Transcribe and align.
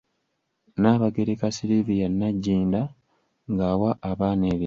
Nnaabagereka 0.73 1.47
Sylvia 1.57 2.07
Nagginda 2.19 2.81
ng’awa 3.51 3.91
abaana 4.09 4.43
ebirabo. 4.51 4.59